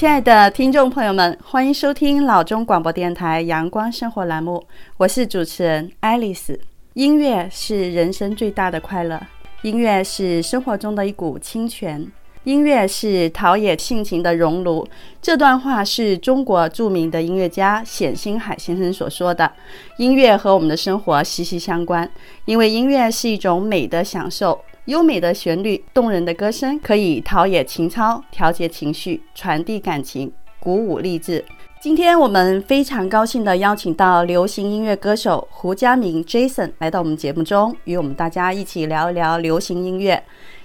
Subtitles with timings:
[0.00, 4.64] 亲爱的听众朋友们，欢迎收听老中广播电台阳光生活栏目，
[4.96, 6.58] 我是主持人爱丽丝。
[6.94, 9.20] 音乐是人生最大的快乐，
[9.60, 12.10] 音乐是生活中的一股清泉。
[12.44, 14.86] 音乐是陶冶性情的熔炉。
[15.20, 19.52] 这段话是中国著名的音乐家冼星海先生所说的。
[19.98, 22.10] 音乐和我们的生活息息相关，
[22.46, 24.58] 因为音乐是一种美的享受。
[24.86, 31.44] 优美的旋律、动人的歌声，可以陶冶情操、调节情绪、传递感情、鼓舞励志。
[31.78, 40.22] 今天我们非常高兴地邀请到流行音乐歌手胡佳明 Jason 来到我们节目中，与我们大家一起聊一聊流行音乐。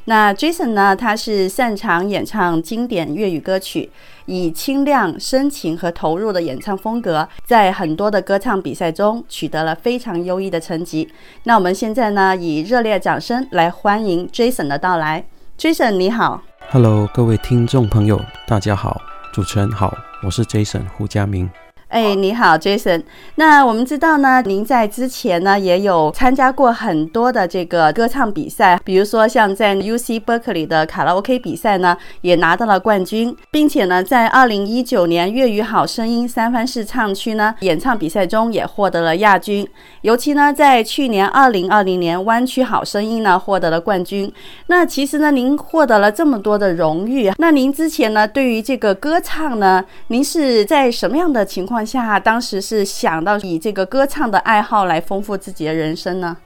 [0.07, 0.95] 那 Jason 呢？
[0.95, 3.89] 他是擅长演唱经典粤语歌曲，
[4.27, 11.11] 以清亮、深情和投入的演唱风格，在很多的歌唱比赛中取得了非常优异的成绩。
[11.45, 15.25] 那我们现在呢，以热烈掌声来欢迎 Jason 的到来。
[15.57, 19.01] Jason 你好，Hello，各位听众朋友，大家好，
[19.33, 19.91] 主持人好，
[20.23, 21.49] 我是 Jason 胡佳明。
[21.95, 23.01] 哎，你好，Jason。
[23.35, 39.65] 那我们知道呢，您在之前呢也有参加过很多的这个歌唱比赛，比如说像在 UC Berkeley 的卡拉 OK 比赛呢，也拿到了冠军，并且呢，在二零一九年粤语好声音三藩市唱区呢演唱比赛中也获得了亚军。
[40.01, 44.29] 尤其呢，在去年二零二零年湾区好声音呢获得了冠军。
[44.67, 56.37] 那其实呢，您获得了这么多的荣誉，那您之前呢对于这个歌唱呢，您是在什么样的情况下，当时是想到以这个歌唱的爱好来丰富自己的人生呢？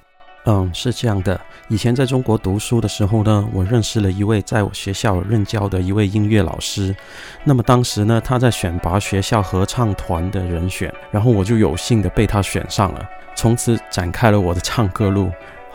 [0.45, 1.39] 嗯，是这样的。
[1.67, 6.95] 以前在中国读书的时候呢，我认识了一位在我学校任教的一位音乐老师。
[7.43, 15.29] 那么当时呢，他在选拔学校合唱团的人选，然后我就有幸的被他选上了，从此展开了我的唱歌路。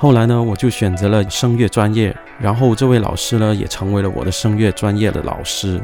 [0.05, 5.81] 后来呢，我就选择了声乐专业，然后这位老师呢，也成为了我的声乐专业的老师。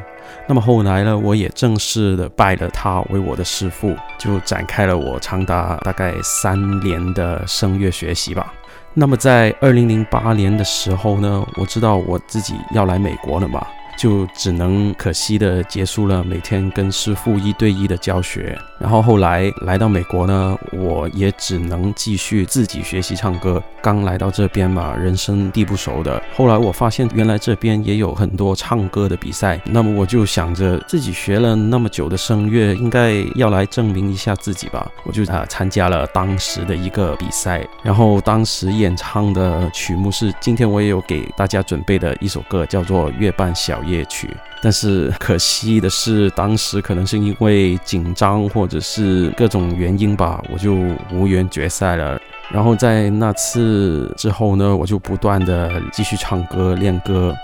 [0.47, 8.53] 那么后来呢，我也正式的拜了他为我的师父，就展开了我长达大概三年的声乐学习吧。
[8.93, 13.67] 那么在二零零八年的时候呢，我知道我自己要来美国了嘛。
[14.01, 23.63] 就只能可惜的结束了每天跟师傅一对一的教学，然后后来来到美国呢，我也只能继续自己学习唱歌。
[23.83, 26.23] 刚来到这边嘛，人生地不熟的。
[26.35, 34.91] 后来我发现原来这边也有很多唱歌的比赛，那么我就想着自己学了那么久的声乐，应该要来证明一下自己吧。
[35.05, 43.89] 我就啊参加了当时的一个比赛，然后当时演唱的曲目是今天我也有给大家准备的一首歌，叫做《月半小夜》。
[43.91, 44.31] 夜曲，
[44.63, 50.75] 但是可惜的是，当时可能是因为紧张或者是各种原因吧，我就
[51.11, 52.21] 无缘决赛了。
[52.53, 57.35] 然后在那次之后呢，我就不断的继续唱歌练歌。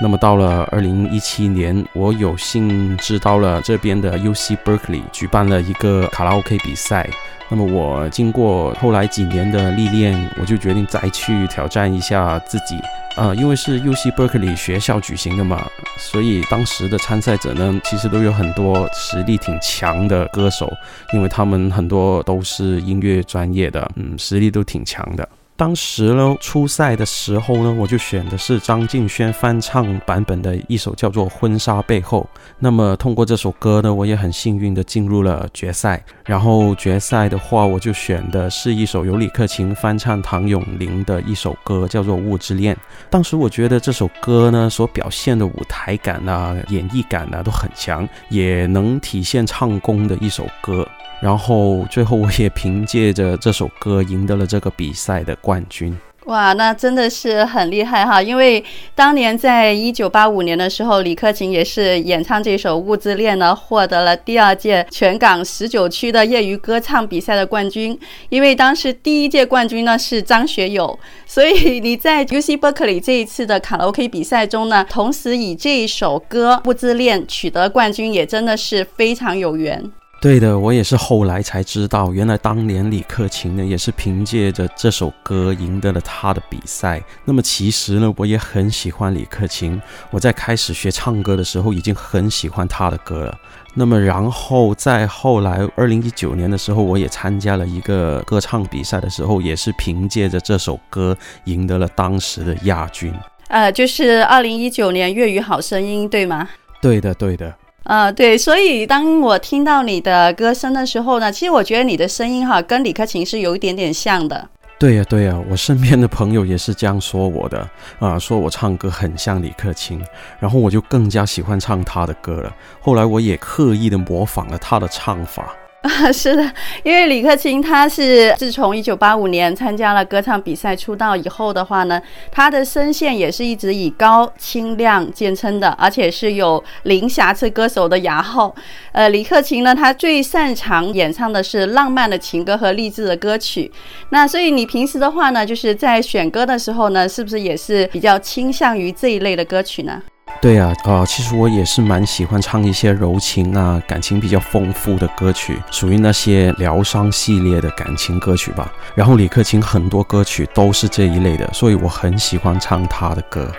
[0.00, 7.08] 那么到了二零一七年，我有幸知道了这边的 UC Berkeley 举办了一个卡拉 OK 比赛。
[7.50, 12.76] 那么我经过后来几年的历练，我就决定再去挑战一下自己。
[13.16, 15.64] 啊、呃，因为是 UC Berkeley 学校举行的嘛，
[15.98, 20.72] 所以当时的参赛者呢，其实都有很多实力挺强的歌手，
[21.12, 25.28] 因为他们很多都是音乐专业的，嗯，实力都挺强的。
[25.56, 32.28] 当时呢，初赛的时候呢，我就选的是张敬轩翻唱版本的一首叫做《婚纱背后》。
[32.58, 36.04] 那么通过这首歌呢，我也很幸运的进入了决赛。
[36.26, 42.74] 然后决赛的话，我就选的是一首由李克勤翻唱唐咏麟的一首歌，叫做《雾之恋》。
[43.08, 50.84] 当时我觉得这首歌呢，所表现的舞台感啊、演绎感啊都很强，也能体现唱功的一首歌。
[51.20, 55.94] 然后最后我也凭借着这首歌赢得了这个比赛的冠军。
[56.24, 58.22] 哇，那真的是很厉害哈！
[58.22, 58.64] 因为
[58.94, 68.00] 当年在一九八五年的时候，李克勤也是演唱这首《雾之恋》呢，获得了第二届全港十九区的业余歌唱比赛的冠军。
[68.30, 79.92] 因为当时第一届冠军呢是张学友，所以你在 UC Berkeley 这一次的卡拉 OK 比赛中呢，同时以这一首歌《雾之恋》取得冠军，也真的是非常有缘。
[80.24, 87.02] 对的，我也是后来才知道，原来当年李克勤呢也是凭借着这首歌赢得了他的比赛。
[87.26, 89.78] 那么其实呢，我也很喜欢李克勤。
[90.10, 93.38] 我在开始学唱歌的时候，已经很喜欢他的歌了。
[93.74, 103.12] 那么然后再后来，二零一九年的时候，我也参加了一个歌唱比赛的时候，也是凭借着这首歌赢得了当时的亚军。
[103.48, 106.48] 呃，就是二零一九年粤语好声音，对吗？
[106.80, 107.54] 对的，对的。
[107.84, 114.48] 呃，对，所以当我听到你的歌声的时候呢，其实我觉得你的声音哈跟李克勤是有一点点像的。
[114.78, 120.02] 对呀，对呀，我身边的朋友也是这样说我的啊，说我唱歌很像李克勤，
[120.40, 122.52] 然后我就更加喜欢唱他的歌了。
[122.80, 125.54] 后来我也刻意的模仿了他的唱法。
[125.84, 126.50] 啊， 是的，
[126.82, 132.00] 因为李克勤他是自从一九八五年参加了歌唱比赛出道以后的话呢，
[132.32, 138.54] 他的声线也是一直以高清亮见称的，而且是有零瑕疵歌手的雅号。
[138.92, 143.70] 呃，李克勤呢，他最擅长演唱的是浪漫的情歌和励志的歌曲。
[144.08, 150.02] 那所以你平时的话呢，就是在选歌的时候呢，是不是也是比较倾向于这一类的歌曲呢？
[150.40, 158.70] 对呀，啊、其实我也是蛮喜欢唱一些柔情啊、感情比较丰富的歌曲，属于那些疗伤系列的感情歌曲吧。
[158.94, 163.50] 然后李克勤很多歌曲都是这一类的，所以我很喜欢唱他的歌。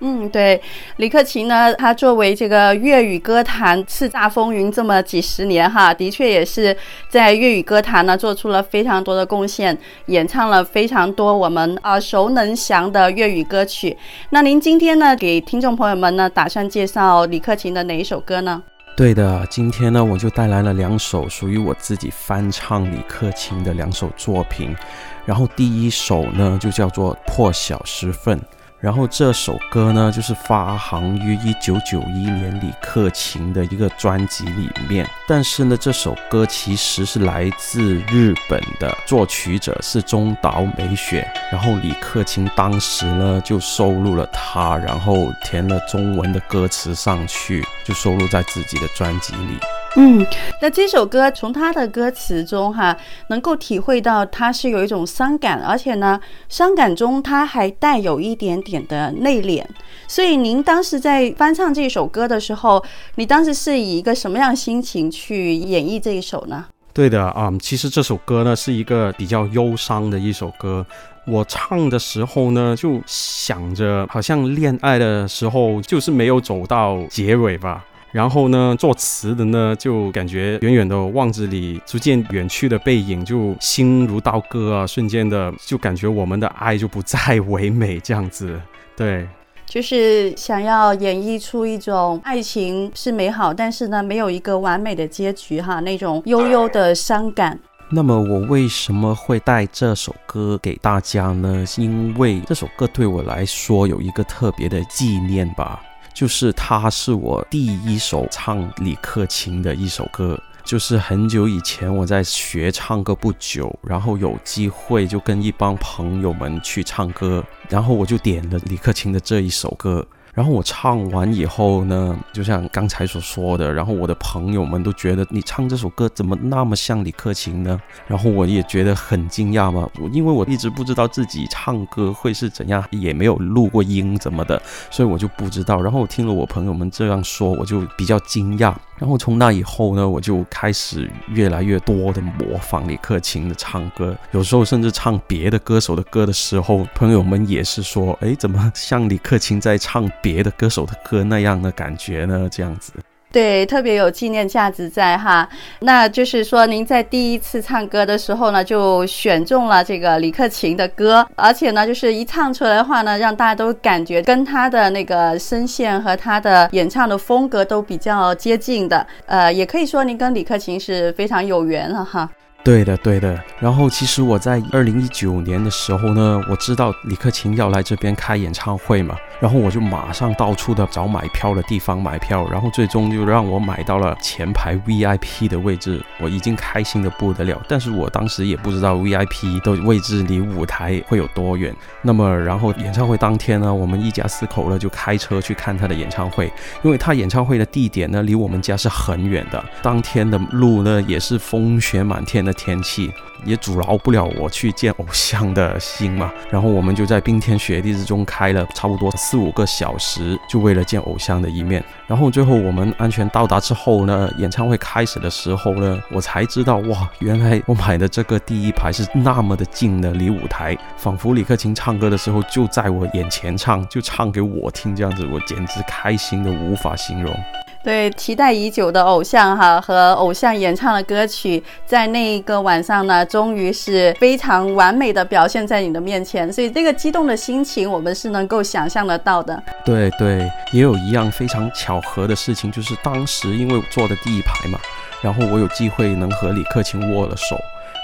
[0.00, 0.60] 嗯，对，
[0.96, 6.76] 李克勤呢，他作为这个粤语歌坛叱咤风云这么几十年哈，的确也是
[7.08, 13.96] 在粤语歌坛呢做出了非常多的贡献，演唱了非常多我们耳熟能详的粤语歌曲。
[14.30, 18.60] 那您今天呢，给听众朋友们呢，打算介绍李克勤的哪一首歌呢？
[18.96, 24.76] 对的，今天呢，我就带来了两首属于我自己翻唱李克勤的两首作品，
[25.24, 28.36] 然后第一首呢，就叫做《破晓时分》。
[28.82, 35.08] 然后这首歌呢，就是发行于一九九一年李克勤的一个专辑里面。
[35.28, 49.60] 但是呢，这首歌其实是来自日本的作曲者是中岛美雪，然后李克勤当时呢就收录了它，然后填了中文的歌词上去，就收录在自己的专辑里。
[49.94, 50.24] 嗯，
[50.62, 52.96] 那这首歌从他的歌词中哈，
[53.28, 56.18] 能够体会到他是有一种伤感，而且呢，
[56.48, 59.62] 伤感中他还带有一点点的内敛。
[60.08, 62.82] 所以您当时在翻唱这首歌的时候，
[63.16, 66.64] 你当时是以一个什么样的心情去演绎这一首呢？
[66.94, 70.86] 对的啊，其实这首歌呢是一个比较忧伤的一首歌。
[71.26, 77.84] 我唱的时候呢，就想着好像恋爱的时候就是没有走到结尾吧。
[78.12, 84.86] 然后呢，作词的呢，就感觉远远的望着你逐渐远去的背影，就心如刀割啊！
[84.86, 88.60] 瞬间的就感觉我们的爱就不再唯美这样子，
[88.94, 89.26] 对，
[89.64, 97.58] 就是想要演绎出一种爱情是美好，但是呢，没有一个完美的结局哈，那种悠悠的伤感。
[97.90, 101.64] 那么我为什么会带这首歌给大家呢？
[101.78, 105.80] 因为这首歌对我来说有一个特别的纪念吧。
[106.14, 120.06] 就是它是我第一首唱李克勤的一首歌，就是很久以前我在学唱歌不久，然后有机会就跟一帮朋友们去唱歌，然后我就点了李克勤的这一首歌。
[120.34, 127.78] 然后我唱完以后呢，就像刚才所说的，然后我的朋友们都觉得你唱这首歌怎么那么像李克勤呢？
[128.06, 135.80] 然后我也觉得很惊讶嘛，因为我一直不知道自己唱歌会是怎样，也没有录过音怎么的，所以我就不知道。
[135.82, 138.74] 然后我听了我朋友们这样说，我就比较惊讶。
[138.98, 152.92] 然后从那以后呢，我就开始越来越多的模仿李克勤的唱歌，有时候甚至唱别的歌手的歌的时候，朋友们也是说：“哎，怎么像李克勤在唱别的歌手的歌那样的感觉呢？”这样子。
[153.32, 155.48] 对，特别有纪念价值在哈。
[155.80, 169.06] 那就是说，您在第一次唱歌的时候呢，就选中了这个李克勤的歌，而且呢，就是一唱出来的话呢，让大家都感觉跟他的那个声线和他的演唱的风格都比较接近的。
[169.24, 172.28] 呃，也可以说您跟李克勤是非常有缘了哈。
[172.64, 173.38] 对的，对的。
[173.58, 187.60] 然后其实我在二零一九年的时候呢，我知道李克勤要来这边开演唱会嘛，然后我就马上到处的找买票的地方买票，然后最终就让我买到了前排 VIP 的位置，我已经开心的不得了。
[187.68, 191.74] 但是我当时也不知道 VIP 的位置离舞台会有多远。
[192.00, 196.52] 那么，然后演唱会当天呢，我们一家四口呢就开车去看他的演唱会，
[196.82, 203.12] 因为他演唱会的地点呢离我们家是很远的，当天的路呢也是风雪满天的天气
[203.44, 211.84] 也阻挠不了我去见偶像的心嘛，然后我们就在冰天雪地之中开了差不多四五个小时，就为了见偶像的一面。
[212.06, 227.34] 然后最后我们安全到达之后呢，演唱会开始的时候呢，我才知道哇，原来我买的这个第一排是那么的近的，离舞台，仿佛李克勤唱歌的时候就在我眼前唱，就唱给我听这样子，我简直开心的无法形容。
[227.84, 239.60] 对，期待已久的偶像哈和偶像演唱的歌曲，在那一个晚上呢，终于是非常完美的表现在你的面前，所以这个激动的心情，我们是能够想象得到的。
[239.84, 244.78] 对对，也有一样非常巧合的事情，就是当时因为坐的第一排嘛，
[245.20, 247.56] 然后我有机会能和李克勤握了手。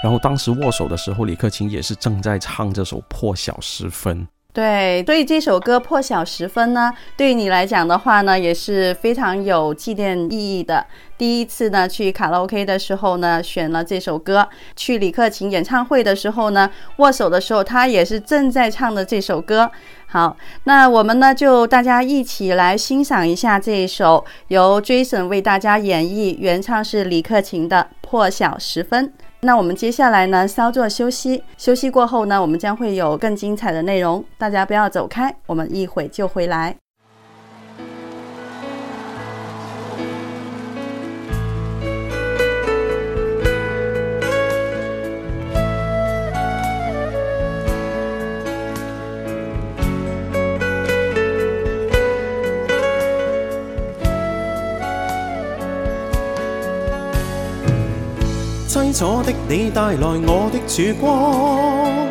[0.03, 4.17] 然后当时握手的时候，李克勤也是正在唱这首《破晓时分》。
[4.59, 10.85] 对，所以这首歌《破晓时分》呢，对你来讲的话呢，也是非常有纪念意义的。
[11.17, 14.43] 第一次呢去卡拉 OK 的时候呢，选了这首歌；
[14.75, 19.71] 去李克勤演唱会的时候呢，握手的时候他也是正在唱的这首歌。
[20.07, 20.35] 好，
[20.65, 29.07] 那我们呢就大家一起来欣赏一下这一首由 Jason 为大家演绎，原唱是李克勤的《破晓时分》。
[29.41, 31.41] 那我们接下来呢，稍作休息。
[31.57, 36.75] 休息过后呢，我们将会有更精彩的内容，大家不要走开，我们一会就回来。
[58.79, 62.07] 凄楚的你带来我的曙光，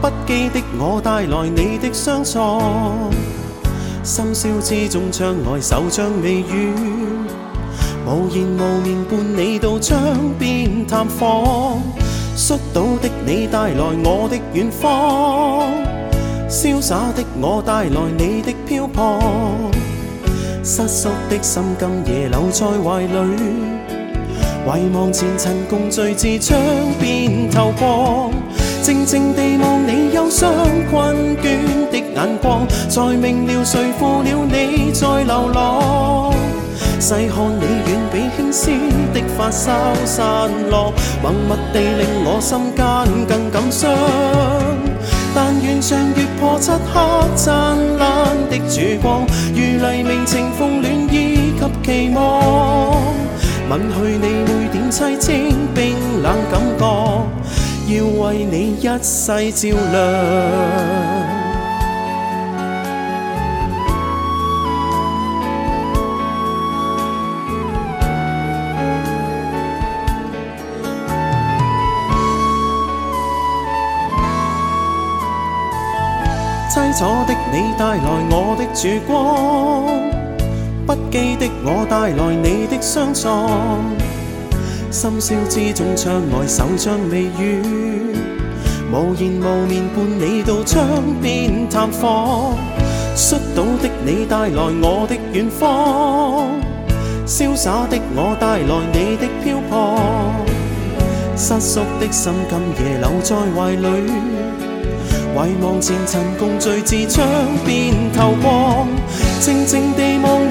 [0.00, 2.60] 不羁的我带来你的相撞。
[4.02, 6.52] 深宵之中，窗外手掌微软，
[8.06, 9.96] 无言无面伴你到窗
[10.36, 11.80] 边探访。
[12.36, 15.70] 摔倒的你带来我的远方，
[16.48, 19.20] 潇洒的我带来你的漂泊。
[20.64, 23.73] 失缩的心今夜留在怀里。
[24.66, 26.58] 遗忘前尘，共聚至窗
[26.98, 28.30] 边透光，
[28.82, 30.50] 静静地望你忧伤
[30.90, 36.32] 困倦的眼光，才明了谁负了你在流浪。
[36.98, 38.70] 细看你远比轻丝
[39.12, 40.92] 的发梢散落，
[41.22, 42.84] 默默地令我心间
[43.28, 43.92] 更感伤。
[45.34, 53.13] 但愿像月破漆黑灿烂的曙光，如黎明情逢暖意及期望。
[53.68, 56.84] 吻去你每点凄清冰冷感觉，
[57.88, 59.94] 要为你一世照亮。
[76.70, 80.03] 凄楚的你带来我的曙光。
[80.94, 83.50] 不羁的我带来你的相撞，
[84.92, 87.60] 深宵之中窗外手掌微雨，
[88.92, 90.86] 无言无面伴你到窗
[91.20, 92.54] 边探访。
[93.16, 96.48] 摔倒的你带来我的远方，
[97.26, 99.98] 潇洒的我带来你的漂泊，
[101.36, 104.12] 失足的心今夜留在怀里。
[105.36, 107.26] 遗忘前尘，共聚至窗
[107.66, 108.86] 边透光，
[109.40, 110.43] 静静地望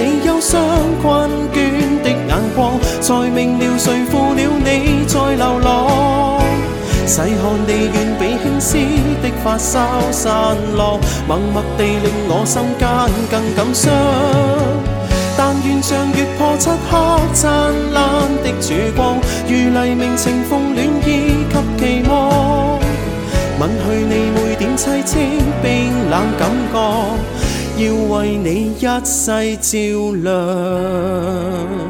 [0.43, 0.61] 你忧伤
[1.01, 1.55] 困倦
[2.03, 6.41] 的眼光，才明了谁负了你在流浪。
[7.05, 7.33] 细看
[7.65, 8.77] 你远比轻丝
[9.21, 9.79] 的发梢
[10.11, 12.89] 散落，默默地令我心间
[13.31, 13.89] 更感伤。
[15.37, 16.97] 但愿像月破漆黑
[17.33, 18.03] 灿烂
[18.43, 22.79] 的曙光，如黎明情逢暖意及期望。
[23.59, 26.75] 吻去你每点凄清冰冷感觉，
[27.75, 31.82] 要为你一世照亮。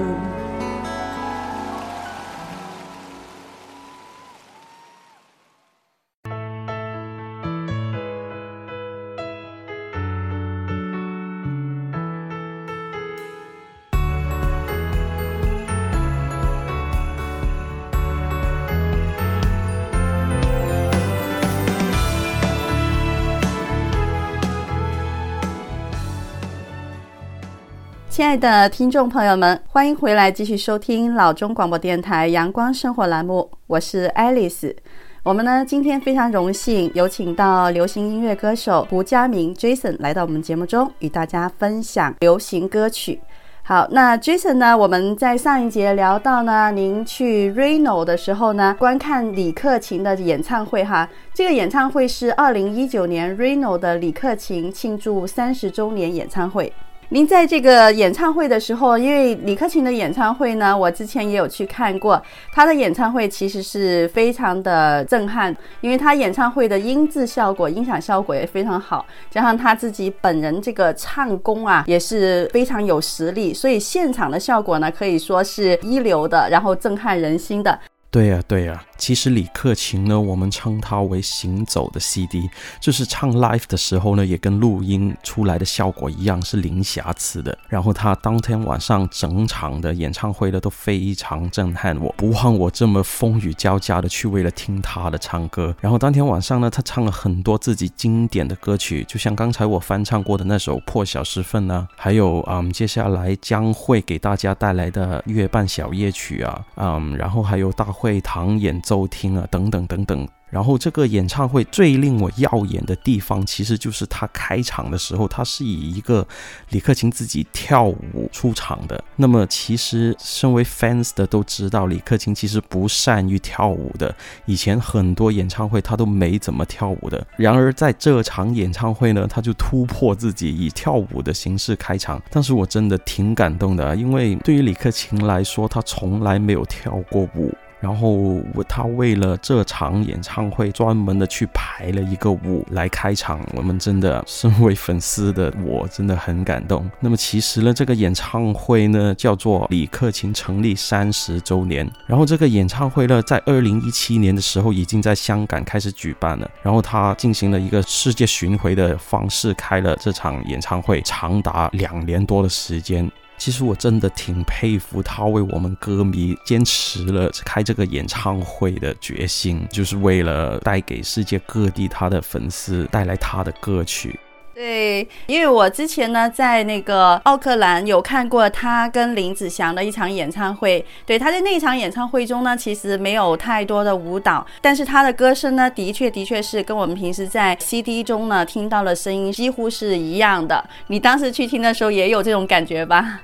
[28.14, 34.76] 亲爱的听众朋友们，欢迎回来继续收听老中广播电台阳光生活栏目，我是爱丽丝。
[35.24, 43.20] 我们呢今天非常荣幸有请到流行音乐歌手胡佳明 Jason 来到我们节目中，与大家分享流行歌曲。
[43.64, 56.72] 好，那 Jason 呢，我们在上一节聊到呢，您去 Reno 的时候呢，观看李克勤的演唱会哈，这个演唱会是二零一九年 Reno 的李克勤庆祝三十周年演唱会。
[57.10, 62.20] 您在这个演唱会的时候，因为李克勤的演唱会呢，我之前也有去看过，
[62.52, 77.80] 他的演唱会其实是非常的震撼，因为他演唱会的音质效果、音响效果也非常好，加上他自己本人这个唱功啊也是非常有实力，所以现场的效果呢可以说是一流的，然后震撼人心的。
[78.14, 78.84] 对呀，对呀。
[78.96, 82.48] 其实李克勤呢，我们称他为行走的 CD，
[82.80, 87.58] 就是唱 live 的时候呢，也跟录音出来的效果一样，是零瑕疵的。
[87.68, 95.76] 然后他当天晚上整场的演唱会呢，都非常震撼我，不枉我这么风雨交加的去为了听他的唱歌。
[95.82, 110.28] 然后当天晚上呢，他唱了很多自己经典的歌曲，就像刚才我翻唱过的那首《破晓时分》呢，还有嗯，接下来将会给大家带来的《月半小夜曲》啊，嗯，然后还有大会堂演奏厅啊，等等等等。
[110.50, 116.28] 然后这个演唱会最令我耀眼的地方，其实就是他开场的时候，他是以一个
[116.70, 119.02] 李克勤自己跳舞出场的。
[119.16, 124.14] 那么其实身为 fans 的都知道，李克勤其实不善于跳舞的，
[124.46, 127.26] 以前很多演唱会他都没怎么跳舞的。
[127.38, 132.22] 然而在这场演唱会呢，他就突破自己，以跳舞的形式开场。
[132.30, 137.52] 但是我真的挺感动的，因为对于李克勤来说，他从来没有跳过舞。
[137.84, 146.90] 然后他为了这场演唱会专门的去排了一个舞来开场，我们真的身为粉丝的我真的很感动。
[147.02, 151.86] 那么其实呢，这个演唱会呢叫做李克勤成立三十周年。
[152.08, 156.50] 然后这个演唱会呢，在二零一七年的时候已经在香港开始举办了。
[156.62, 163.12] 然后他进行了一个世界巡回的方式开了这场演唱会，长达两年多的时间。
[163.44, 174.18] 其实我真的挺佩服他为我们歌迷坚持了开这个演唱会的决心，就是为了带给世界各地他的粉丝带来他的歌曲。
[174.56, 180.86] 对，因为我之前呢在那个奥克兰有看过他跟林子祥的一场演唱会。
[181.06, 190.64] 对，他在那场演唱会中呢，其实没有太多的舞蹈，但是他的歌声呢，的确的确是跟我们平时在 CD 中呢听到的声音几乎是一样的。
[190.88, 193.20] 你当时去听的时候也有这种感觉吧？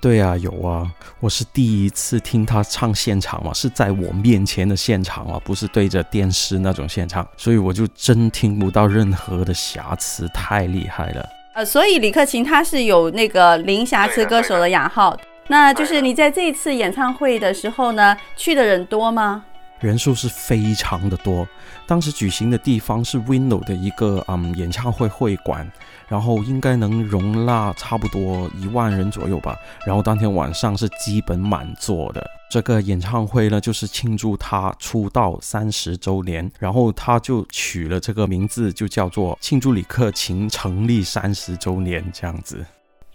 [0.00, 0.90] 对啊，有啊，
[1.20, 11.28] 我是第一次听他唱现场嘛，是在我面前的现场啊，不是对着电视那种现场，所以我就真听不到任何的瑕疵，太厉害了。
[11.54, 15.14] 呃，所以李克勤他是有那个零瑕疵歌手的雅号，
[15.48, 19.44] 那就是你在这一次演唱会的时候呢，去的人多吗？
[19.80, 21.48] 人数是非常的多，
[21.86, 25.70] 当时举行的地方是 Window 的一个嗯演唱会会馆，
[26.06, 29.56] 然后应该能容纳差不多一万人左右吧。
[29.86, 32.24] 然后当天晚上是基本满座的。
[32.50, 42.66] 这个演唱会呢，就是庆祝他出道三十周年，然后他就取了这个名字，就叫做庆祝李克勤成立三十周年这样子。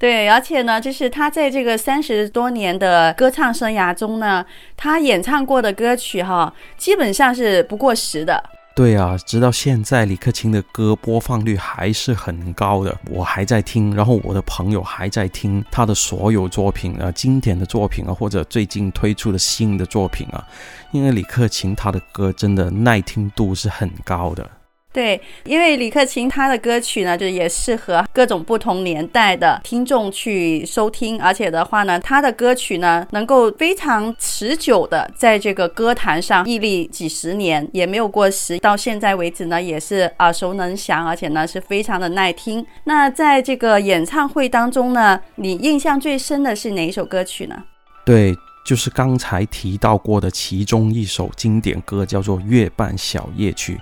[0.06, 4.46] 对，而且呢，就是他在这个三十多年的歌唱生涯中呢，
[4.78, 8.44] 他演唱过的歌曲哈，基本上是不过时的。
[8.76, 20.48] 对啊，直到现在，李克勤的歌播放率还是很高的，我还在听，然后我的朋友还在听他的所有作品啊，经典的作品啊，或者最近推出的新的作品啊，
[20.91, 24.48] 因为李克勤他的歌真的耐听度是很高的。
[24.95, 42.65] 对，因为李克勤他的歌曲呢，就也适合各种不同年代的听众去收听，而且的话呢，他的歌曲呢，能够非常持久的在这个歌坛上屹立几十年，也没有过时，到现在为止呢，也是耳熟能详，而且呢，是非常的耐听。
[42.86, 47.63] 那在这个演唱会当中呢，你印象最深的是哪一首歌曲呢？
[48.05, 48.34] 对。
[48.65, 53.75] 就是刚才提到过的其中一首经典歌，叫做《月半小夜曲》，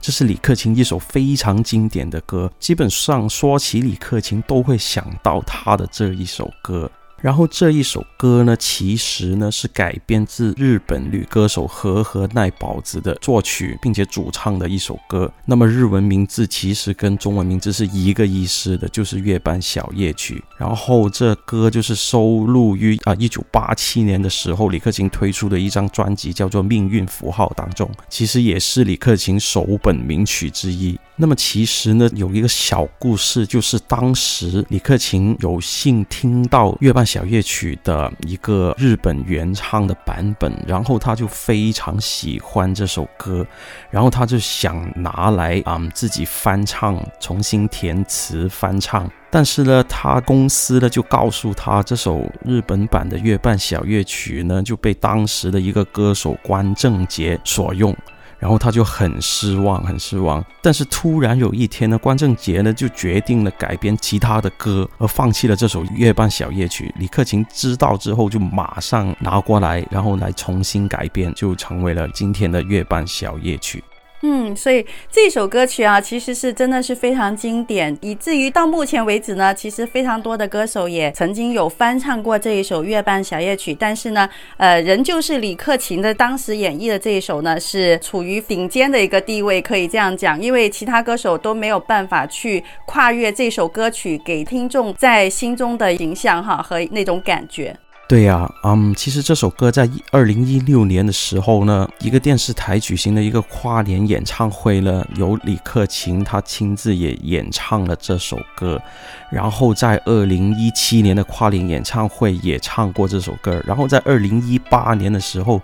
[0.00, 6.90] 这是李克勤一首非常经典的歌，基本上说起李克勤都会想到他的这一首歌。
[7.20, 15.30] 然后这一首歌呢，其实呢是改编自日本女歌手和和奈保子的作曲，并且主唱的一首歌。
[15.44, 20.42] 那么日文名字其实跟中文名字是一个意思的，就是《月半小夜曲》。
[20.56, 30.98] 然后这歌就是收录于啊一九八七年的时候，李克勤推出的一张专辑，叫做《命运符号》当中，其实也是李克勤首本名曲之一。
[31.20, 43.46] 那么其实呢，有一个小故事，就是当时李克勤有幸听到《月半小夜曲》的一个日本原唱的版本，然后他就非常喜欢这首歌，
[43.90, 49.06] 然后他就想拿来啊、嗯、自己翻唱，重新填词翻唱。
[49.30, 57.94] 但是呢，他公司呢就告诉他，这首日本版的《月半小夜曲》呢就被当时的一个歌手关正杰所用。
[58.40, 60.44] 然后他就很失望，很失望。
[60.62, 66.92] 但是突然有一天呢，关正杰呢就决定了改编其他的歌，而放弃了这首《月半小夜曲》。
[66.98, 73.78] 李克勤知道之后，就马上拿过来，然后来重新改编，就成为了今天的《月半小夜曲》。
[74.22, 84.28] 嗯，所以这首歌曲啊，其实是真的是非常经典，以至于到目前为止呢，其实非常多的歌手也曾经有翻唱过这一首《月半小夜曲》，但是呢，
[84.58, 97.74] 呃，仍旧是李克勤的当时演绎的这一首呢，是处于顶尖的一个地位，可以这样讲，因为其他歌手都没有办法去跨越这首歌曲给听众在心中的形象哈和那种感觉。
[98.10, 108.82] 对呀、嗯，其实这首歌在二零一六年的时候呢，一个电视台举行的一个跨年演唱会呢，由李克勤他亲自也演唱了这首歌，
[109.30, 115.62] 然后在二零一七年的跨年演唱会也唱过这首歌，然后在二零一八年的时候，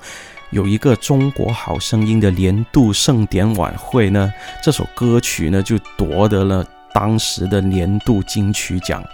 [0.50, 4.32] 有一个中国好声音的年度盛典晚会呢，
[4.62, 6.64] 这首歌曲呢就夺得了。
[6.98, 9.04] 当时的年度金曲奖，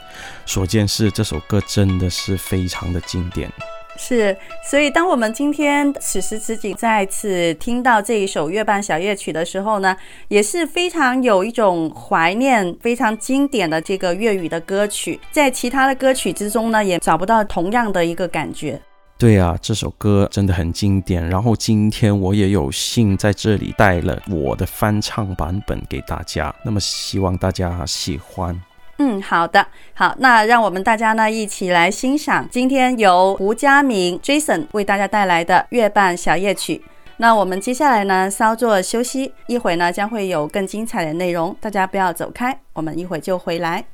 [0.46, 3.50] 所见是这首歌真的是非常的经典。
[3.96, 4.36] 是，
[4.70, 9.96] 所以当我们今天此时此景再次听到这一首《月半小夜曲》的时候呢，
[10.28, 18.80] 也是非常有一种怀念，非常经典的这个粤语的歌曲，在其他的歌曲之中呢，也找不到同样的一个感觉。
[19.22, 21.24] 对啊，这首歌真的很经典。
[21.28, 28.60] 然后今天我也有幸在这里带了我的翻唱版本给大家，那么希望大家喜欢。
[28.98, 36.82] 嗯，好的，好，那让我们大家呢一起来欣赏今天由胡佳明 Jason 为大家带来的《月半小夜曲》。
[37.18, 43.84] 那我们接下来呢稍作休息，一会呢将会有更精彩的内容，大家不要走开，我们一会就回来。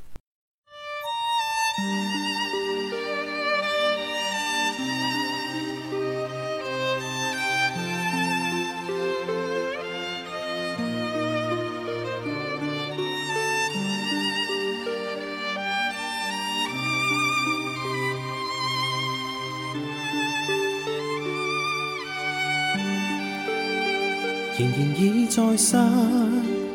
[24.58, 25.76] 仍然倚在失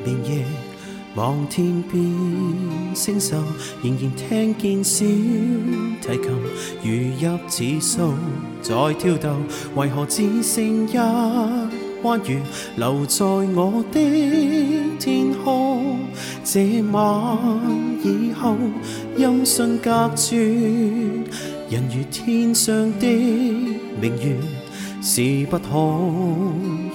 [0.05, 0.45] 眠夜，
[1.15, 2.01] 望天边
[2.95, 3.35] 星宿，
[3.83, 5.05] 仍然听见小
[6.01, 6.31] 提琴
[6.81, 8.13] 如泣似诉
[8.61, 9.43] 在跳动，
[9.75, 10.97] 为何只剩一
[12.03, 12.41] 弯月
[12.77, 13.99] 留在我的
[14.97, 15.97] 天空？
[16.41, 17.37] 这晚
[18.01, 18.55] 以后，
[19.17, 20.37] 音讯隔绝，
[21.69, 23.07] 人如天上的
[23.99, 24.37] 明月。
[25.05, 25.67] 是不可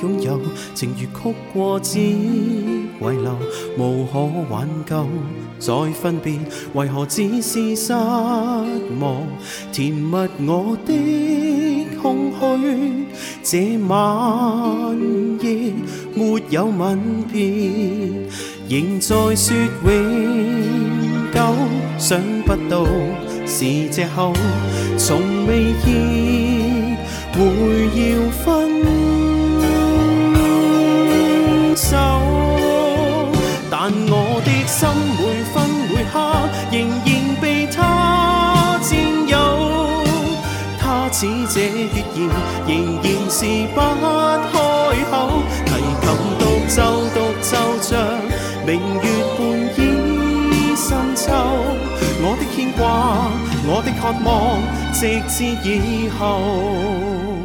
[0.00, 0.40] 拥有，
[0.74, 3.36] 情如曲过只遗留，
[3.76, 4.18] 无可
[4.50, 5.06] 挽救。
[5.58, 6.38] 再分别，
[6.74, 9.26] 为何只是失望？
[9.72, 13.06] 填密我的空虚。
[13.42, 14.96] 这晚
[15.40, 15.72] 夜
[16.14, 16.98] 没有吻
[17.32, 18.28] 别，
[18.68, 19.86] 仍在说永
[21.32, 21.40] 久。
[21.98, 22.86] 想不到
[23.46, 24.32] 是借口，
[24.96, 26.96] 从未见。
[27.34, 27.40] 会
[27.94, 28.46] 要分
[31.78, 31.96] 手，
[33.70, 35.22] 但我的心每
[35.54, 35.54] 分
[35.88, 36.18] 每刻
[36.72, 37.08] 仍然
[37.40, 38.90] 被他占
[39.28, 39.32] 有。
[40.80, 42.18] 他似这月言，
[42.66, 43.38] 仍然是
[43.74, 45.14] 不开口。
[45.66, 45.70] 提
[46.02, 46.04] 琴
[46.40, 46.76] 独奏
[47.14, 47.48] 独奏
[47.80, 47.88] 着
[48.66, 48.68] 明
[49.00, 49.06] 月
[49.38, 49.40] 半
[49.76, 49.78] 倚
[50.74, 51.22] 深秋。
[52.20, 52.82] 我的牵挂，
[53.64, 54.28] 我的渴望，
[54.92, 57.37] 直至以后。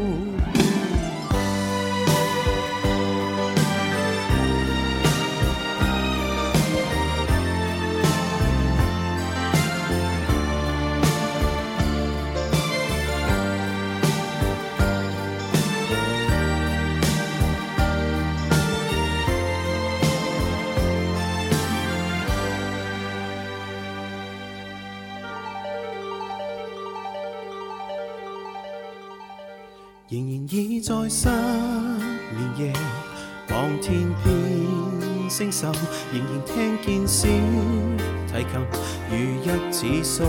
[39.10, 40.24] 如一指数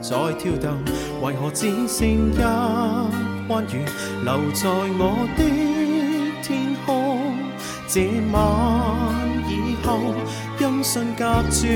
[0.00, 0.78] 在跳动。
[1.22, 2.40] 为何只剩一
[3.48, 3.84] 弯月
[4.24, 5.40] 留在我的
[6.42, 7.18] 天空？
[7.88, 8.38] 这晚
[9.48, 10.14] 以后，
[10.60, 11.68] 音讯隔绝，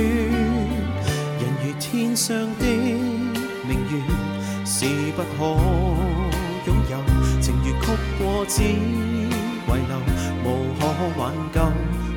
[1.40, 2.66] 人如天上的
[3.66, 3.92] 明月，
[4.64, 4.84] 是
[5.16, 5.56] 不可。
[6.64, 6.94] 拥有
[7.40, 7.86] 情如曲
[8.18, 9.26] 过只遗
[9.66, 9.98] 留，
[10.44, 10.46] 无
[10.78, 10.80] 可
[11.18, 11.56] 挽救。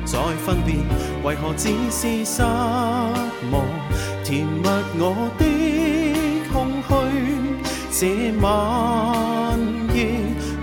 [0.06, 0.76] 再分别，
[1.24, 2.40] 为何只是失
[3.50, 3.64] 望？
[4.24, 5.44] 填密我的
[6.52, 6.54] 空
[6.86, 6.90] 虚。
[7.90, 8.46] 这晚
[9.94, 9.96] 夜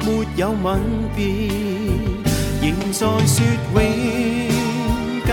[0.06, 0.80] 没有吻
[1.16, 1.22] 别，
[2.62, 3.42] 仍在说
[3.74, 3.78] 永
[5.26, 5.30] 久。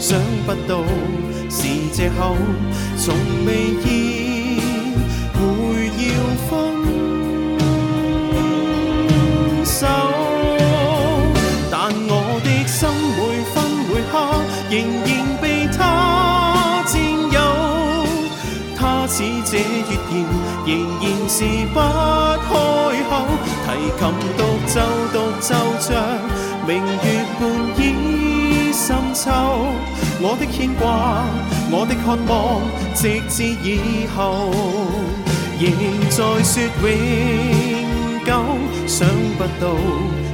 [0.00, 0.82] 想不到
[1.48, 1.62] 是
[1.92, 2.36] 借口，
[2.98, 3.14] 从
[3.46, 3.48] 未
[3.84, 3.88] 意
[19.54, 19.64] 这月
[20.10, 20.26] 言，
[20.66, 21.38] 仍然是
[21.72, 22.50] 不开
[23.08, 23.12] 口。
[23.64, 23.68] 提
[24.00, 24.02] 琴
[24.36, 24.74] 独奏
[25.12, 25.88] 独奏着
[26.66, 27.06] 明月
[27.38, 27.40] 半
[27.78, 27.80] 倚
[28.72, 29.30] 深秋。
[30.20, 31.24] 我的牵挂，
[31.70, 32.34] 我的渴望，
[32.96, 34.50] 直至以后，
[35.60, 35.70] 仍
[36.10, 38.28] 在说永久。
[38.88, 39.76] 想不到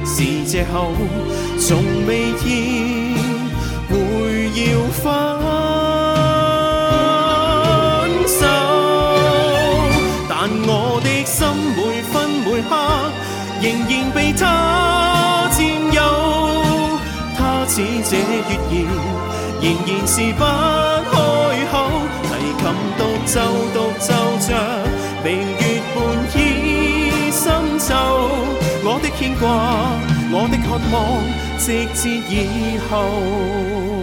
[0.03, 0.93] 是借口，
[1.59, 2.49] 从未见
[3.87, 5.70] 会要分。
[13.61, 15.59] 仍然被他占
[15.93, 16.01] 有，
[17.37, 18.73] 他似这月言，
[19.61, 21.13] 仍然是不开
[21.71, 21.73] 口。
[22.23, 22.63] 提琴
[22.97, 23.33] 独奏
[23.73, 24.49] 独奏着
[25.23, 25.97] 明月半
[26.35, 26.37] 倚
[27.31, 27.39] 深
[27.77, 27.93] 秋。
[28.83, 29.45] 我的牵挂，
[30.31, 30.97] 我的渴望，
[31.59, 34.00] 直至以后。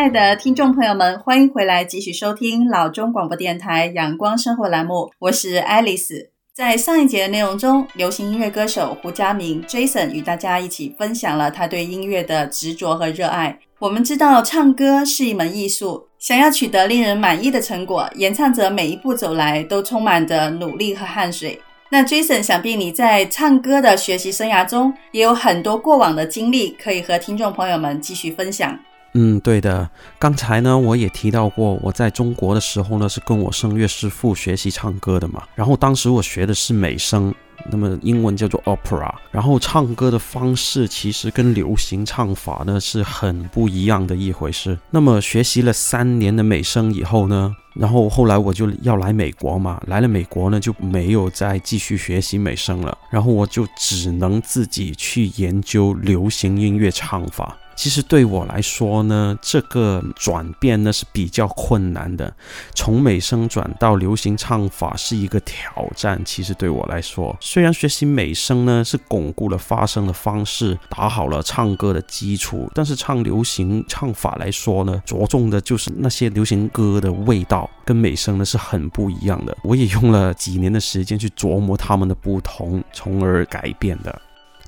[0.00, 6.30] 亲爱的听众朋友们，欢迎回来继续收听老中广播电台阳光生活栏目，我是爱丽丝。
[6.54, 13.58] 在上一节的内容中，流行音乐歌手胡佳明 Jason 与大家一起分享了他对音乐的执着和热爱。
[13.78, 21.60] 我们知道，唱歌是一门艺术，想要取得令人满意的成果，演唱者每一步走来都充满着努力和汗水。
[21.90, 28.80] 那 Jason，想必你在唱歌的学习生涯中也有很多过往的经历，可以和听众朋友们继续分享。
[29.14, 29.88] 嗯，对的。
[30.18, 35.42] 刚才呢，我也提到过，我在中国的时候呢，是跟我声乐师傅学习唱歌的嘛。
[35.54, 37.34] 然后当时我学的是美声，
[37.70, 39.12] 那么英文叫做 opera。
[39.32, 44.78] 然后唱歌的方式其实跟流行唱法呢是很不一样的一回事。
[44.90, 57.58] 那么学习了三年的美声以后呢，然后后来我就要来美国嘛，来了美国呢就没有再继续学习美声了，然后我就只能自己去研究流行音乐唱法。
[57.80, 62.30] 其实对我来说呢，这个转变呢是比较困难的。
[62.74, 66.22] 从美声转到流行唱法是一个挑战。
[66.22, 79.56] 其实对我来说，虽然学习美声呢是巩固了发声的方式，打好了唱歌的基础，但是唱流行唱法来说呢，着重的就是那些流行歌的味道，跟美声呢是很不一样的。
[79.62, 84.20] 我也用了几年的时间去琢磨他们的不同，从而改变的。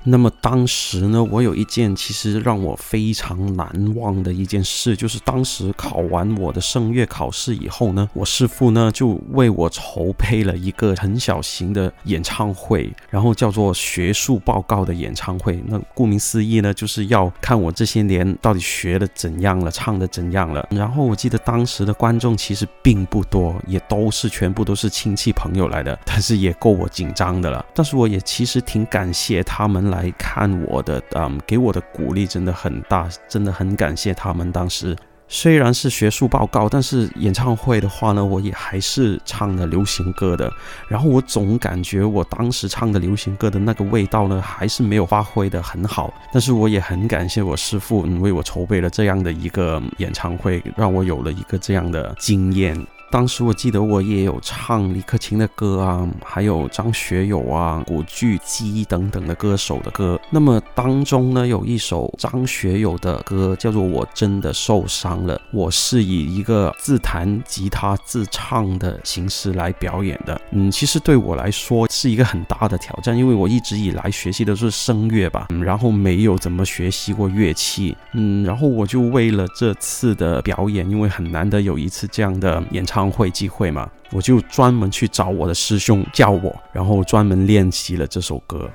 [0.03, 15.63] 那么当时呢，我有一件其实让我非常难忘的一件事，就是当时考完我的声乐考试以后呢，我师父呢就为我筹备了一个很小型的演唱会，然后叫做学术报告的演唱会。
[15.67, 20.67] 那顾名思义呢，就是要看我这些年到底学的怎样了，唱的怎样了。
[20.71, 27.65] 然后我记得当时的观众其实并不多，也都是全部都是亲戚朋友来的，但是也够我紧张的了。
[27.73, 34.51] 但是我也其实挺感谢他们来看我的，嗯，给我的鼓励真的很大，真的很感谢他们。
[34.51, 34.95] 当时
[35.27, 40.51] 虽然是学术报告，但是演唱会的话呢，我也还是唱了流行歌的。
[40.87, 46.13] 然后我总感觉我当时唱的流行歌的那个味道呢，还是没有发挥得很好。
[46.31, 52.75] 但是我也很感谢我师父，嗯，为我筹备了这样的一个演唱会，让我有了一个这样的经验。
[53.13, 60.19] 当时我记得我也有唱李克勤的歌啊，还有张学友啊、古巨基等等的歌手的歌。
[60.31, 70.41] 那么当中呢，有一首张学友的歌叫做《我真的受伤了》，我是以一个自弹吉他自唱的形式来表演的。
[70.49, 77.95] 嗯，其实对我来说是一个很大的挑战，因为我一直以来学习的是声乐吧，嗯，然后没有怎么学习过乐器。
[78.13, 88.69] 嗯，然后我就为了这次的表演，因为很难得有一次这样的演唱会机会嘛，我就专门去找我的师兄教我，然后专门练习了这首歌。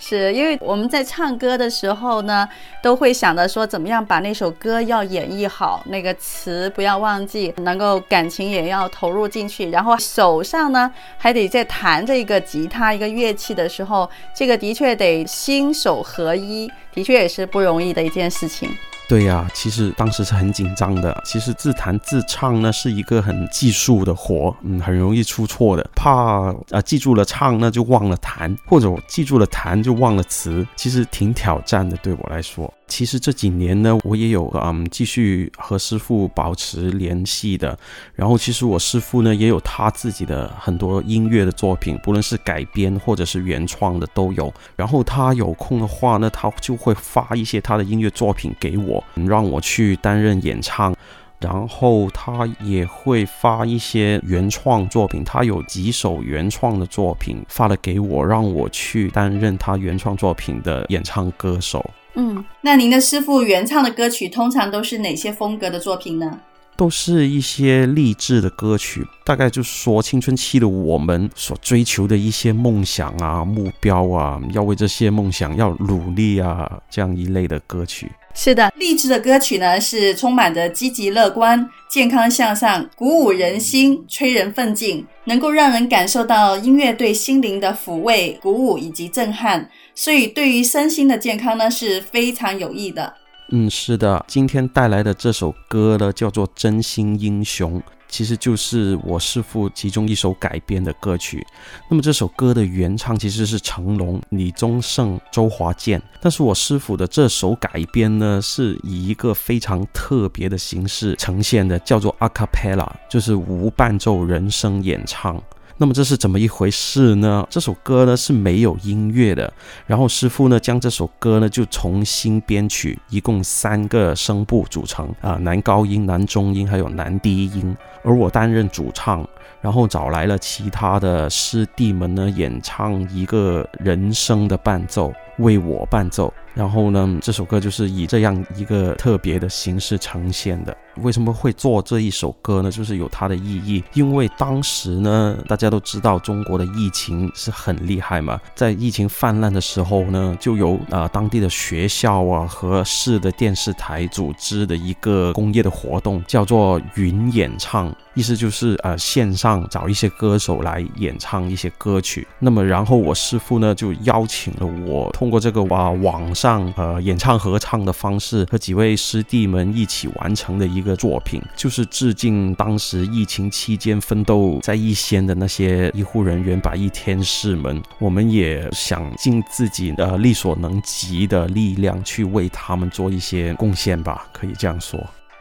[0.00, 2.48] 是因为我们在唱歌的时候呢，
[2.80, 18.70] 都会想着说怎么样把那首歌要演绎好，那个词不要忘记，能够感情也要投入进去，然后手上呢还得在弹着一个吉他一个乐器的时候，这个的确得心手合一，的确也是不容易的一件事情。
[19.08, 21.18] 对呀、其实当时是很紧张的。
[21.24, 25.90] 其实自弹自唱呢是一个很技术的活，嗯，很容易出错的。
[25.96, 32.72] 怕啊、记住了唱那就忘了弹，或者我记住了弹就忘了词，其实挺挑战的，对我来说。
[32.88, 37.78] 其实这几年呢，我也有嗯继续和师傅保持联系的。
[38.14, 44.52] 然后其实我师傅呢也有他自己的很多音乐的作品，不论是改编或者是原创的都有。
[44.74, 50.94] 然后他有空的话呢，他就会发一些他的音乐作品给我，让我去担任演唱。
[51.40, 61.88] 然后他也会发一些原创作品，他有几首原创的作品发了给我，让我去担任他原创作品的演唱歌手。
[62.20, 66.40] 嗯，那您的师傅原唱的歌曲通常都是哪些风格的作品呢？
[66.76, 78.10] 都是一些励志的歌曲，大概就是说青春期的我们所追求的一些梦想啊、目标啊，要为这些梦想要努力啊，这样一类的歌曲。
[78.40, 93.12] 是的，励志的歌曲呢，是充满着积极乐观、健康向上、鼓舞人心、催人奋进，能够让人感受到音乐对心灵的抚慰、鼓舞以及震撼，所以对于身心的健康呢是非常有益的。
[93.50, 97.80] 嗯，是的，今天带来的这首歌呢，叫做《真心英雄》。
[98.08, 101.46] 其实就是我师父其中一首改编的歌曲。
[101.88, 115.40] 那么这首歌的原唱其实是成龙、李宗盛、周华健，但是我师父的这首改编呢，是以一个非常特别的形式呈现的，叫做 a cappella，就是无伴奏人声演唱。
[115.80, 117.46] 那么这是怎么一回事呢？
[117.48, 119.52] 这首歌呢是没有音乐的，
[119.86, 129.24] 然后师傅呢将这首歌呢就重新编曲，一共三个声部组成啊、男高音、男中音还有男低音，而我担任主唱，
[129.60, 136.34] 然后找来了其他的师弟们呢演唱一个人声的伴奏，为我伴奏。
[136.58, 140.76] 然后呢，这首歌就是以这样一个特别的形式呈现的。
[140.96, 142.68] 为什么会做这一首歌呢？
[142.68, 143.84] 就是有它的意义。
[143.92, 157.94] 因为当时呢，大家都知道中国的疫情是很厉害嘛，在疫情泛滥的时候呢，就有啊、呃、当地的学校啊和市的电视台组织的一个公益的活动，叫做云演唱。
[158.14, 184.98] 意思就是呃线上找一些歌手来演唱一些歌曲，那么然后我师傅呢就邀请了我，通过这个啊网上呃演唱合唱的方式，和几位师弟们一起完成的一个作品，就是致敬当时疫情期间奋斗在一线的那些医护人员、白衣天使们，我们也想尽自己的力所能及的力量去为他们做一些贡献吧，可以这样说。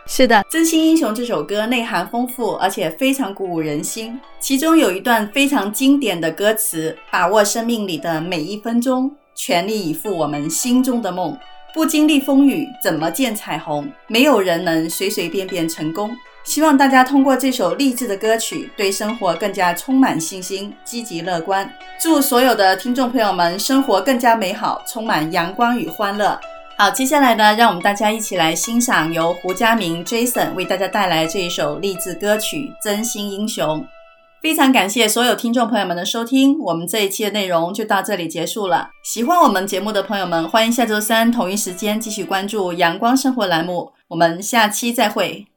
[0.10, 4.18] 是的，《真心英雄》这首歌内涵丰富，而且非常鼓舞人心。
[4.40, 11.38] 其中有一段非常经典的歌词：“把握生命里的每一分钟，全力以赴我们心中的梦。
[11.74, 13.90] 不经历风雨，怎么见彩虹？
[14.08, 16.12] 没有人能随随便便成功。”
[16.44, 21.70] 希望大家通过这首励志的歌曲，对生活更加充满信心，积极乐观。
[22.00, 26.40] 祝所有的听众朋友们生活更加美好，充满阳光与欢乐。
[26.78, 33.82] 好，接下来呢，让我们大家一起来欣赏由胡佳明 Jason 为大家带来这一首励志歌曲《真心英雄》。
[34.42, 38.92] 非常感谢所有听众朋友们的收听，我们这一期的内容就到这里结束了。
[39.04, 43.92] 喜欢我们节目的朋友们，欢迎下周三同一时间继续关注阳光生活栏目。
[44.10, 45.48] 我们下期再会。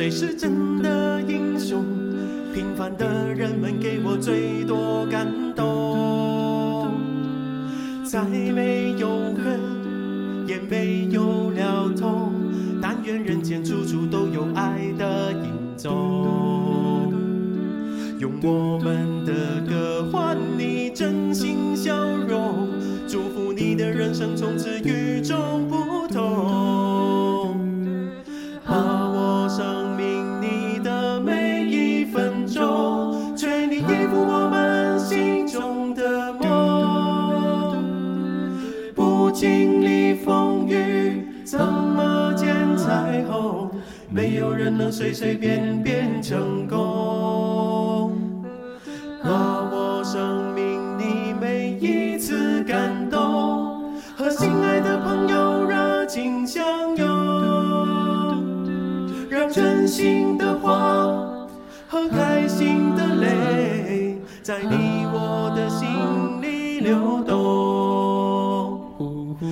[0.00, 1.84] 谁是真的英雄？
[2.54, 6.90] 平凡的人们给我最多感动。
[8.02, 9.60] 再没有恨，
[10.46, 12.32] 也没有了痛，
[12.80, 17.12] 但愿人间处处都有爱的影踪。
[18.18, 19.89] 用我们的歌
[39.40, 43.70] 经历风雨，怎么见彩虹？
[44.10, 48.12] 没有人能随随便便成功。
[49.24, 49.30] 把
[49.72, 57.06] 握生命里每一次感动，和心爱的朋友热情相拥，
[59.30, 59.50] 让。
[59.50, 60.76] 真心的话
[61.88, 64.18] 和开心的泪。
[64.42, 65.88] 在你我的心
[66.42, 67.69] 里流动。
[69.40, 69.48] 在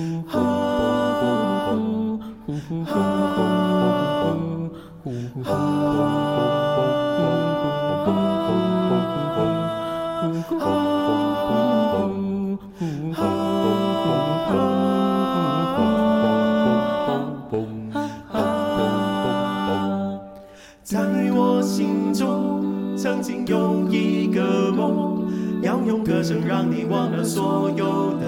[21.33, 25.31] 我心中，曾经有一个梦，
[25.63, 28.18] 要用歌声让你忘了所有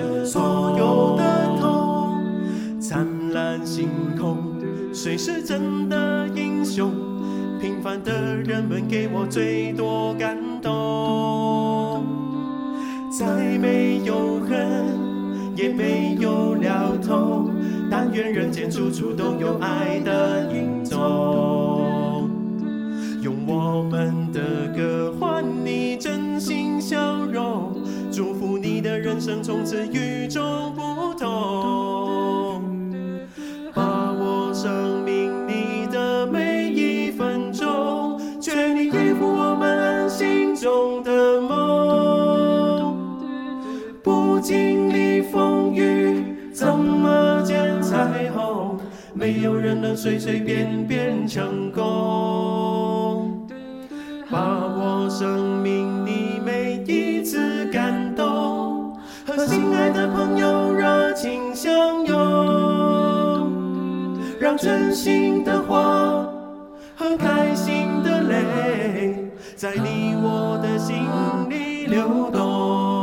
[5.04, 6.92] 谁是真的英雄？
[7.60, 12.06] 平凡的人们给我最多感动。
[13.10, 13.26] 再
[13.58, 14.86] 没有恨，
[15.56, 17.50] 也没有了痛，
[17.90, 22.30] 但愿人间处处都有爱的影踪。
[23.24, 27.74] 用我们的歌换你真心笑容，
[28.12, 32.11] 祝福你的人生从此与众不同。
[49.34, 53.48] 没有人能随随便便成功，
[54.30, 58.94] 把握生命里每一次感动，
[59.26, 62.18] 和心爱的朋友热情相拥，
[64.38, 66.28] 让真心的话
[66.98, 70.98] 和开心的泪，在你我的心
[71.50, 73.01] 里流动。